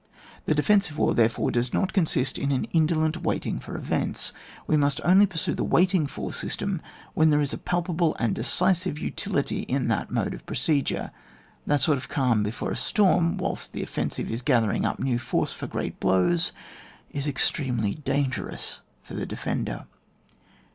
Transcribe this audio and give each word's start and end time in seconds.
The 0.45 0.55
defensive 0.55 0.97
war, 0.97 1.13
therefore, 1.13 1.51
does 1.51 1.73
not 1.75 1.93
consist 1.93 2.39
in 2.39 2.51
an 2.51 2.63
indolent 2.73 3.17
waiting 3.21 3.59
for 3.59 3.75
events; 3.75 4.33
we 4.65 4.75
must 4.75 4.99
only 5.05 5.27
pursue 5.27 5.53
the 5.53 5.63
waiting 5.63 6.07
for 6.07 6.33
system 6.33 6.81
where 7.13 7.27
there 7.27 7.39
is 7.39 7.53
a 7.53 7.57
palpable 7.59 8.15
and 8.17 8.33
decisive 8.33 8.97
utility 8.97 9.59
in 9.59 9.89
that 9.89 10.09
mode 10.09 10.33
of 10.33 10.43
proce 10.47 10.83
dure. 10.83 11.11
That 11.67 11.81
sort 11.81 11.99
of 11.99 12.09
calm 12.09 12.41
before 12.41 12.71
a 12.71 12.77
storm, 12.77 13.37
whilst 13.37 13.73
the 13.73 13.83
offensive 13.83 14.31
is 14.31 14.41
gathering 14.41 14.85
up 14.85 14.97
new 14.99 15.19
force 15.19 15.53
for 15.53 15.67
great 15.67 15.99
blows, 15.99 16.51
is 17.11 17.27
extremely 17.27 17.93
dan 17.93 18.31
gerous 18.31 18.79
for 19.03 19.13
the 19.13 19.27
defender. 19.27 19.85